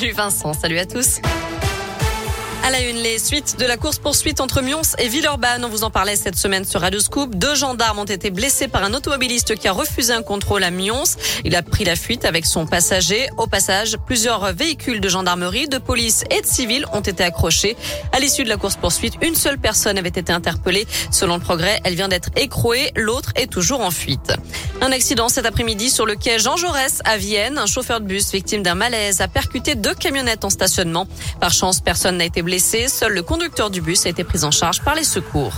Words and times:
Salut 0.00 0.12
Vincent, 0.12 0.52
salut 0.52 0.78
à 0.78 0.86
tous. 0.86 1.20
À 2.64 2.70
la 2.70 2.80
une, 2.80 2.96
les 2.96 3.18
suites 3.18 3.56
de 3.58 3.64
la 3.64 3.76
course-poursuite 3.76 4.40
entre 4.40 4.62
Mions 4.62 4.82
et 4.98 5.08
Villeurbanne. 5.08 5.64
On 5.64 5.68
vous 5.68 5.84
en 5.84 5.90
parlait 5.90 6.16
cette 6.16 6.36
semaine 6.36 6.64
sur 6.64 6.80
Radio 6.80 6.98
Scoop. 6.98 7.34
Deux 7.36 7.54
gendarmes 7.54 8.00
ont 8.00 8.04
été 8.04 8.30
blessés 8.30 8.66
par 8.66 8.82
un 8.82 8.94
automobiliste 8.94 9.54
qui 9.54 9.68
a 9.68 9.72
refusé 9.72 10.12
un 10.12 10.22
contrôle 10.22 10.64
à 10.64 10.70
Mions. 10.70 11.04
Il 11.44 11.54
a 11.54 11.62
pris 11.62 11.84
la 11.84 11.94
fuite 11.94 12.24
avec 12.24 12.46
son 12.46 12.66
passager. 12.66 13.28
Au 13.36 13.46
passage, 13.46 13.96
plusieurs 14.06 14.52
véhicules 14.52 15.00
de 15.00 15.08
gendarmerie, 15.08 15.68
de 15.68 15.78
police 15.78 16.24
et 16.30 16.40
de 16.40 16.46
civils 16.46 16.84
ont 16.92 17.00
été 17.00 17.22
accrochés. 17.22 17.76
À 18.12 18.18
l'issue 18.18 18.44
de 18.44 18.48
la 18.48 18.56
course-poursuite, 18.56 19.14
une 19.22 19.36
seule 19.36 19.58
personne 19.58 19.96
avait 19.96 20.08
été 20.08 20.32
interpellée. 20.32 20.86
Selon 21.10 21.36
le 21.36 21.40
progrès, 21.40 21.80
elle 21.84 21.94
vient 21.94 22.08
d'être 22.08 22.30
écrouée. 22.36 22.90
L'autre 22.96 23.32
est 23.36 23.50
toujours 23.50 23.82
en 23.82 23.92
fuite. 23.92 24.32
Un 24.80 24.90
accident 24.90 25.28
cet 25.28 25.46
après-midi 25.46 25.90
sur 25.90 26.06
le 26.06 26.16
quai 26.16 26.38
Jean 26.38 26.56
Jaurès 26.56 27.02
à 27.04 27.16
Vienne. 27.18 27.56
Un 27.56 27.66
chauffeur 27.66 28.00
de 28.00 28.06
bus 28.06 28.32
victime 28.32 28.62
d'un 28.62 28.74
malaise 28.74 29.20
a 29.20 29.28
percuté 29.28 29.74
deux 29.76 29.94
camionnettes 29.94 30.44
en 30.44 30.50
stationnement. 30.50 31.06
Par 31.40 31.52
chance, 31.52 31.80
personne 31.80 32.16
n'a 32.16 32.24
été. 32.24 32.42
Seul 32.56 33.12
le 33.12 33.22
conducteur 33.22 33.68
du 33.68 33.82
bus 33.82 34.06
a 34.06 34.08
été 34.08 34.24
pris 34.24 34.44
en 34.44 34.50
charge 34.50 34.82
par 34.82 34.94
les 34.94 35.04
secours. 35.04 35.52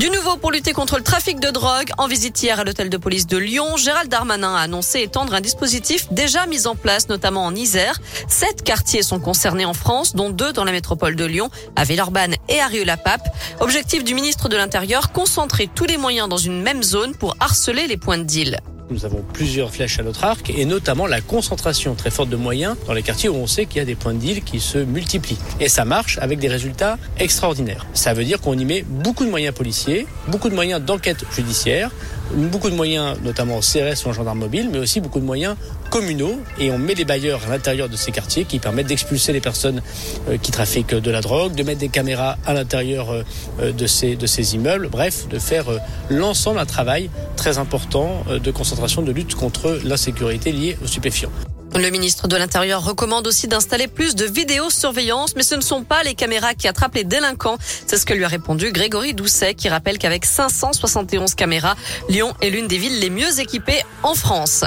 Du 0.00 0.10
nouveau 0.10 0.36
pour 0.36 0.50
lutter 0.50 0.72
contre 0.72 0.96
le 0.96 1.04
trafic 1.04 1.38
de 1.38 1.50
drogue. 1.50 1.90
En 1.98 2.08
visite 2.08 2.42
hier 2.42 2.58
à 2.58 2.64
l'hôtel 2.64 2.90
de 2.90 2.96
police 2.96 3.26
de 3.28 3.36
Lyon, 3.36 3.76
Gérald 3.76 4.10
Darmanin 4.10 4.54
a 4.54 4.60
annoncé 4.60 5.00
étendre 5.00 5.34
un 5.34 5.40
dispositif 5.40 6.08
déjà 6.10 6.46
mis 6.46 6.66
en 6.66 6.74
place, 6.74 7.08
notamment 7.08 7.46
en 7.46 7.54
Isère. 7.54 8.00
Sept 8.28 8.62
quartiers 8.64 9.02
sont 9.02 9.20
concernés 9.20 9.64
en 9.64 9.72
France, 9.72 10.16
dont 10.16 10.30
deux 10.30 10.52
dans 10.52 10.64
la 10.64 10.72
métropole 10.72 11.14
de 11.14 11.24
Lyon, 11.24 11.48
à 11.76 11.84
Villeurbanne 11.84 12.34
et 12.48 12.60
à 12.60 12.66
Rieux-la-Pape. 12.66 13.28
Objectif 13.60 14.02
du 14.02 14.14
ministre 14.14 14.48
de 14.48 14.56
l'Intérieur, 14.56 15.12
concentrer 15.12 15.70
tous 15.72 15.84
les 15.84 15.96
moyens 15.96 16.28
dans 16.28 16.36
une 16.36 16.60
même 16.60 16.82
zone 16.82 17.14
pour 17.14 17.36
harceler 17.38 17.86
les 17.86 17.96
points 17.96 18.18
de 18.18 18.24
deal. 18.24 18.60
Nous 18.88 19.04
avons 19.04 19.24
plusieurs 19.32 19.72
flèches 19.72 19.98
à 19.98 20.04
notre 20.04 20.22
arc 20.22 20.48
et 20.50 20.64
notamment 20.64 21.08
la 21.08 21.20
concentration 21.20 21.96
très 21.96 22.10
forte 22.10 22.28
de 22.28 22.36
moyens 22.36 22.76
dans 22.86 22.92
les 22.92 23.02
quartiers 23.02 23.28
où 23.28 23.34
on 23.34 23.48
sait 23.48 23.66
qu'il 23.66 23.78
y 23.78 23.80
a 23.80 23.84
des 23.84 23.96
points 23.96 24.14
de 24.14 24.18
deal 24.18 24.42
qui 24.42 24.60
se 24.60 24.78
multiplient. 24.78 25.38
Et 25.58 25.68
ça 25.68 25.84
marche 25.84 26.18
avec 26.18 26.38
des 26.38 26.46
résultats 26.46 26.96
extraordinaires. 27.18 27.84
Ça 27.94 28.14
veut 28.14 28.24
dire 28.24 28.40
qu'on 28.40 28.56
y 28.56 28.64
met 28.64 28.82
beaucoup 28.82 29.24
de 29.24 29.30
moyens 29.30 29.54
policiers, 29.54 30.06
beaucoup 30.28 30.48
de 30.48 30.54
moyens 30.54 30.80
d'enquête 30.80 31.24
judiciaire, 31.34 31.90
beaucoup 32.34 32.70
de 32.70 32.74
moyens 32.74 33.16
notamment 33.22 33.56
en 33.56 33.60
CRS 33.60 34.04
ou 34.04 34.08
en 34.08 34.12
gendarme 34.12 34.38
mobile, 34.38 34.68
mais 34.72 34.78
aussi 34.78 35.00
beaucoup 35.00 35.20
de 35.20 35.24
moyens 35.24 35.56
communaux 35.90 36.40
et 36.58 36.70
on 36.70 36.78
met 36.78 36.94
des 36.94 37.04
bailleurs 37.04 37.40
à 37.46 37.50
l'intérieur 37.50 37.88
de 37.88 37.96
ces 37.96 38.12
quartiers 38.12 38.44
qui 38.44 38.58
permettent 38.58 38.88
d'expulser 38.88 39.32
les 39.32 39.40
personnes 39.40 39.82
euh, 40.28 40.36
qui 40.38 40.50
trafiquent 40.50 40.94
de 40.94 41.10
la 41.10 41.20
drogue, 41.20 41.54
de 41.54 41.62
mettre 41.62 41.80
des 41.80 41.88
caméras 41.88 42.36
à 42.44 42.54
l'intérieur 42.54 43.10
euh, 43.10 43.72
de 43.72 43.86
ces, 43.86 44.16
de 44.16 44.26
ces 44.26 44.54
immeubles, 44.54 44.88
bref, 44.88 45.28
de 45.28 45.38
faire 45.38 45.68
euh, 45.68 45.78
l'ensemble 46.10 46.58
un 46.58 46.66
travail 46.66 47.10
très 47.36 47.58
important 47.58 48.24
de 48.28 48.50
concentration 48.50 49.02
de 49.02 49.12
lutte 49.12 49.34
contre 49.34 49.78
l'insécurité 49.84 50.52
liée 50.52 50.76
aux 50.82 50.86
stupéfiants. 50.86 51.30
Le 51.78 51.90
ministre 51.90 52.26
de 52.26 52.36
l'Intérieur 52.36 52.82
recommande 52.82 53.26
aussi 53.26 53.48
d'installer 53.48 53.86
plus 53.86 54.14
de 54.14 54.24
vidéosurveillance, 54.24 55.36
mais 55.36 55.42
ce 55.42 55.54
ne 55.54 55.60
sont 55.60 55.84
pas 55.84 56.02
les 56.04 56.14
caméras 56.14 56.54
qui 56.54 56.68
attrapent 56.68 56.94
les 56.94 57.04
délinquants. 57.04 57.58
C'est 57.86 57.98
ce 57.98 58.06
que 58.06 58.14
lui 58.14 58.24
a 58.24 58.28
répondu 58.28 58.72
Grégory 58.72 59.12
Doucet, 59.12 59.54
qui 59.54 59.68
rappelle 59.68 59.98
qu'avec 59.98 60.24
571 60.24 61.34
caméras, 61.34 61.76
Lyon 62.08 62.32
est 62.40 62.48
l'une 62.48 62.66
des 62.66 62.78
villes 62.78 62.98
les 62.98 63.10
mieux 63.10 63.40
équipées 63.40 63.82
en 64.02 64.14
France. 64.14 64.64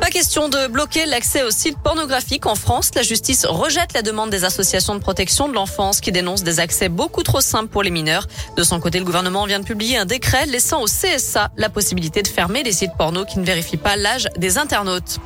Pas 0.00 0.10
question 0.10 0.48
de 0.48 0.68
bloquer 0.68 1.06
l'accès 1.06 1.42
aux 1.42 1.50
sites 1.50 1.78
pornographiques 1.78 2.46
en 2.46 2.54
France. 2.54 2.90
La 2.94 3.02
justice 3.02 3.44
rejette 3.44 3.92
la 3.94 4.02
demande 4.02 4.30
des 4.30 4.44
associations 4.44 4.94
de 4.94 5.00
protection 5.00 5.48
de 5.48 5.54
l'enfance 5.54 6.00
qui 6.00 6.12
dénoncent 6.12 6.44
des 6.44 6.60
accès 6.60 6.88
beaucoup 6.88 7.24
trop 7.24 7.40
simples 7.40 7.68
pour 7.68 7.82
les 7.82 7.90
mineurs. 7.90 8.26
De 8.56 8.62
son 8.62 8.78
côté, 8.78 9.00
le 9.00 9.04
gouvernement 9.04 9.44
vient 9.44 9.58
de 9.58 9.64
publier 9.64 9.98
un 9.98 10.04
décret 10.04 10.46
laissant 10.46 10.82
au 10.82 10.86
CSA 10.86 11.50
la 11.56 11.68
possibilité 11.68 12.22
de 12.22 12.28
fermer 12.28 12.62
les 12.62 12.72
sites 12.72 12.92
porno 12.96 13.24
qui 13.24 13.40
ne 13.40 13.44
vérifient 13.44 13.76
pas 13.76 13.96
l'âge 13.96 14.28
des 14.36 14.56
internautes. 14.56 15.18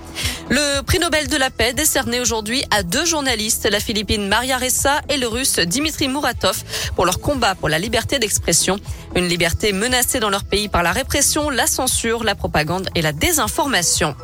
Le 0.49 0.83
prix 0.83 0.99
Nobel 0.99 1.29
de 1.29 1.37
la 1.37 1.51
paix 1.51 1.73
décerné 1.75 2.21
aujourd'hui 2.21 2.65
à 2.71 2.83
deux 2.83 3.05
journalistes, 3.05 3.69
la 3.71 3.81
Philippine 3.81 4.27
Maria 4.27 4.57
Ressa 4.57 5.01
et 5.09 5.17
le 5.19 5.29
russe 5.29 5.59
Dimitri 5.59 6.09
Muratov, 6.09 6.63
pour 6.97 7.05
leur 7.05 7.21
combat 7.21 7.55
pour 7.55 7.69
la 7.69 7.79
liberté 7.79 8.19
d'expression. 8.19 8.79
Une 9.15 9.29
liberté 9.29 9.73
menacée 9.73 10.21
dans 10.21 10.31
leur 10.31 10.45
pays 10.45 10.69
par 10.69 10.83
la 10.83 10.93
répression, 10.93 11.51
la 11.51 11.67
censure, 11.67 12.25
la 12.25 12.35
propagande 12.35 12.89
et 12.95 13.03
la 13.03 13.13
désinformation. 13.13 14.17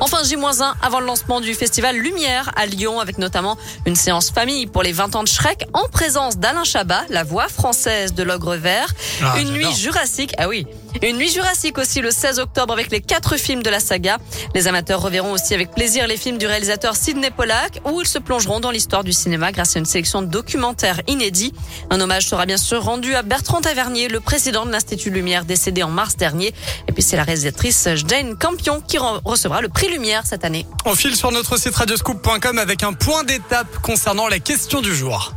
Enfin, 0.00 0.22
J-1 0.22 0.74
avant 0.80 1.00
le 1.00 1.06
lancement 1.06 1.40
du 1.40 1.54
festival 1.54 1.96
Lumière 1.96 2.52
à 2.54 2.66
Lyon 2.66 3.00
avec 3.00 3.18
notamment 3.18 3.58
une 3.84 3.96
séance 3.96 4.30
famille 4.30 4.66
pour 4.66 4.84
les 4.84 4.92
20 4.92 5.16
ans 5.16 5.22
de 5.24 5.28
Shrek 5.28 5.66
en 5.72 5.88
présence 5.88 6.38
d'Alain 6.38 6.62
Chabat, 6.62 7.02
la 7.08 7.24
voix 7.24 7.48
française 7.48 8.14
de 8.14 8.22
l'ogre 8.22 8.54
vert. 8.54 8.94
Ah, 9.22 9.40
une 9.40 9.50
nuit 9.50 9.72
jurassique. 9.74 10.32
Ah 10.38 10.46
oui. 10.46 10.66
Une 11.02 11.16
nuit 11.16 11.30
jurassique 11.30 11.78
aussi 11.78 12.00
le 12.00 12.10
16 12.12 12.38
octobre 12.38 12.72
avec 12.72 12.90
les 12.90 13.00
quatre 13.00 13.36
films 13.36 13.62
de 13.62 13.70
la 13.70 13.80
saga. 13.80 14.18
Les 14.54 14.68
amateurs 14.68 15.02
reverront 15.02 15.32
aussi 15.32 15.54
avec 15.54 15.72
plaisir 15.72 16.06
les 16.06 16.16
films 16.16 16.38
du 16.38 16.46
réalisateur 16.46 16.94
Sidney 16.94 17.30
Pollack 17.30 17.80
où 17.84 18.00
ils 18.00 18.06
se 18.06 18.18
plongeront 18.18 18.60
dans 18.60 18.70
l'histoire 18.70 19.02
du 19.02 19.12
cinéma 19.12 19.50
grâce 19.50 19.74
à 19.74 19.80
une 19.80 19.84
sélection 19.84 20.22
de 20.22 20.28
documentaires 20.28 21.00
inédits. 21.08 21.52
Un 21.90 22.00
hommage 22.00 22.26
sera 22.26 22.46
bien 22.46 22.56
sûr 22.56 22.84
rendu 22.84 23.14
à 23.16 23.22
Bertrand 23.22 23.60
Tavernier, 23.60 24.08
le 24.08 24.20
président 24.28 24.66
de 24.66 24.70
l'Institut 24.70 25.08
Lumière 25.08 25.46
décédé 25.46 25.82
en 25.82 25.88
mars 25.88 26.14
dernier. 26.14 26.52
Et 26.86 26.92
puis 26.92 27.02
c'est 27.02 27.16
la 27.16 27.22
réalisatrice 27.22 27.88
Jane 28.06 28.36
Campion 28.36 28.82
qui 28.86 28.98
recevra 28.98 29.62
le 29.62 29.70
prix 29.70 29.88
Lumière 29.88 30.26
cette 30.26 30.44
année. 30.44 30.66
On 30.84 30.94
file 30.94 31.16
sur 31.16 31.32
notre 31.32 31.58
site 31.58 31.74
radioscoop.com 31.74 32.58
avec 32.58 32.82
un 32.82 32.92
point 32.92 33.24
d'étape 33.24 33.78
concernant 33.80 34.28
la 34.28 34.38
question 34.38 34.82
du 34.82 34.94
jour. 34.94 35.32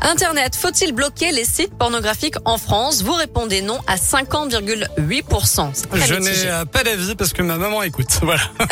Internet, 0.00 0.56
faut-il 0.56 0.92
bloquer 0.92 1.32
les 1.32 1.44
sites 1.44 1.76
pornographiques 1.76 2.36
en 2.46 2.56
France? 2.56 3.02
Vous 3.02 3.12
répondez 3.12 3.60
non 3.60 3.78
à 3.86 3.96
50,8%. 3.96 5.72
Je 5.92 6.14
n'ai 6.14 6.64
pas 6.72 6.82
d'avis 6.82 7.16
parce 7.16 7.34
que 7.34 7.42
ma 7.42 7.58
maman 7.58 7.82
écoute. 7.82 8.08
Voilà. 8.22 8.40